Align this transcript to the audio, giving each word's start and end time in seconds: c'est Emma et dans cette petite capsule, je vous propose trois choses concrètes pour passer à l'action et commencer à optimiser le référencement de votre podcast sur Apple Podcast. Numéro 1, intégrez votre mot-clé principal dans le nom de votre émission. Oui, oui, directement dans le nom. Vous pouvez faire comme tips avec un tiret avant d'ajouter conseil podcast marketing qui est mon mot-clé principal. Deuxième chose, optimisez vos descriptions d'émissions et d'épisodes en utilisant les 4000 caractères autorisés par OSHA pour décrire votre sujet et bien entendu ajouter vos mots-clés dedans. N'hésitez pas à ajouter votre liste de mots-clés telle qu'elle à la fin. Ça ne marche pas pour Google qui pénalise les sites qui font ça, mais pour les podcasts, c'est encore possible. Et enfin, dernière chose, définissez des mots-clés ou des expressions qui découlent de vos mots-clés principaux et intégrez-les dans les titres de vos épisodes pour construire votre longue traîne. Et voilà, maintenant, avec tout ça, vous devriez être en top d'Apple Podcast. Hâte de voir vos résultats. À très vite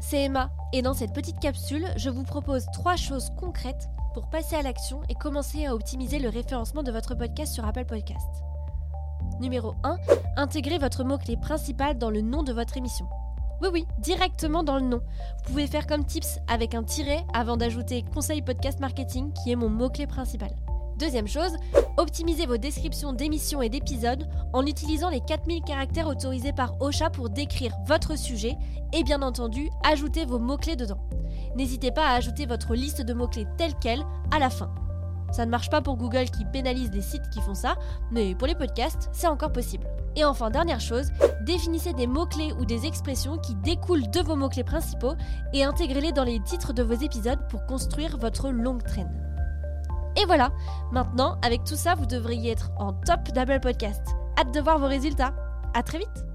c'est 0.00 0.24
Emma 0.24 0.50
et 0.72 0.82
dans 0.82 0.94
cette 0.94 1.12
petite 1.12 1.38
capsule, 1.38 1.86
je 1.96 2.10
vous 2.10 2.24
propose 2.24 2.66
trois 2.72 2.96
choses 2.96 3.30
concrètes 3.38 3.88
pour 4.14 4.28
passer 4.28 4.56
à 4.56 4.62
l'action 4.62 5.02
et 5.08 5.14
commencer 5.14 5.66
à 5.66 5.74
optimiser 5.74 6.18
le 6.18 6.28
référencement 6.28 6.82
de 6.82 6.92
votre 6.92 7.14
podcast 7.14 7.54
sur 7.54 7.64
Apple 7.64 7.84
Podcast. 7.84 8.28
Numéro 9.40 9.74
1, 9.84 9.96
intégrez 10.36 10.78
votre 10.78 11.04
mot-clé 11.04 11.36
principal 11.36 11.96
dans 11.96 12.10
le 12.10 12.20
nom 12.20 12.42
de 12.42 12.52
votre 12.52 12.76
émission. 12.76 13.06
Oui, 13.62 13.68
oui, 13.72 13.86
directement 14.00 14.62
dans 14.62 14.76
le 14.76 14.84
nom. 14.84 15.00
Vous 15.38 15.52
pouvez 15.52 15.66
faire 15.66 15.86
comme 15.86 16.04
tips 16.04 16.38
avec 16.48 16.74
un 16.74 16.82
tiret 16.82 17.24
avant 17.32 17.56
d'ajouter 17.56 18.04
conseil 18.14 18.42
podcast 18.42 18.80
marketing 18.80 19.32
qui 19.32 19.52
est 19.52 19.56
mon 19.56 19.68
mot-clé 19.68 20.06
principal. 20.06 20.50
Deuxième 20.98 21.26
chose, 21.26 21.56
optimisez 21.96 22.46
vos 22.46 22.58
descriptions 22.58 23.12
d'émissions 23.12 23.62
et 23.62 23.68
d'épisodes 23.68 24.28
en 24.52 24.64
utilisant 24.66 25.08
les 25.08 25.20
4000 25.20 25.62
caractères 25.62 26.06
autorisés 26.06 26.52
par 26.52 26.80
OSHA 26.80 27.10
pour 27.10 27.30
décrire 27.30 27.74
votre 27.86 28.16
sujet 28.16 28.56
et 28.92 29.02
bien 29.02 29.22
entendu 29.22 29.70
ajouter 29.84 30.24
vos 30.24 30.38
mots-clés 30.38 30.76
dedans. 30.76 31.00
N'hésitez 31.56 31.90
pas 31.90 32.06
à 32.06 32.14
ajouter 32.14 32.46
votre 32.46 32.74
liste 32.74 33.02
de 33.02 33.14
mots-clés 33.14 33.46
telle 33.56 33.74
qu'elle 33.74 34.04
à 34.30 34.38
la 34.38 34.50
fin. 34.50 34.72
Ça 35.32 35.46
ne 35.46 35.50
marche 35.50 35.70
pas 35.70 35.80
pour 35.80 35.96
Google 35.96 36.30
qui 36.30 36.44
pénalise 36.44 36.90
les 36.92 37.00
sites 37.00 37.30
qui 37.30 37.40
font 37.40 37.54
ça, 37.54 37.76
mais 38.10 38.34
pour 38.34 38.46
les 38.46 38.54
podcasts, 38.54 39.08
c'est 39.12 39.26
encore 39.26 39.52
possible. 39.52 39.86
Et 40.14 40.24
enfin, 40.24 40.50
dernière 40.50 40.80
chose, 40.80 41.10
définissez 41.46 41.94
des 41.94 42.06
mots-clés 42.06 42.52
ou 42.60 42.66
des 42.66 42.84
expressions 42.84 43.38
qui 43.38 43.54
découlent 43.54 44.10
de 44.10 44.20
vos 44.20 44.36
mots-clés 44.36 44.64
principaux 44.64 45.14
et 45.54 45.64
intégrez-les 45.64 46.12
dans 46.12 46.24
les 46.24 46.40
titres 46.40 46.74
de 46.74 46.82
vos 46.82 46.92
épisodes 46.92 47.48
pour 47.48 47.64
construire 47.64 48.18
votre 48.18 48.50
longue 48.50 48.82
traîne. 48.82 49.31
Et 50.22 50.24
voilà, 50.24 50.52
maintenant, 50.92 51.36
avec 51.42 51.64
tout 51.64 51.74
ça, 51.74 51.96
vous 51.96 52.06
devriez 52.06 52.52
être 52.52 52.70
en 52.78 52.92
top 52.92 53.32
d'Apple 53.34 53.58
Podcast. 53.58 54.14
Hâte 54.38 54.54
de 54.54 54.60
voir 54.60 54.78
vos 54.78 54.86
résultats. 54.86 55.34
À 55.74 55.82
très 55.82 55.98
vite 55.98 56.31